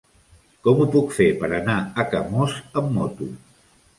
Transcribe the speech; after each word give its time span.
Com 0.67 0.79
ho 0.79 0.87
puc 0.95 1.11
fer 1.17 1.27
per 1.43 1.51
anar 1.59 1.77
a 2.03 2.07
Camós 2.15 2.57
amb 2.81 2.93
moto? 2.97 3.29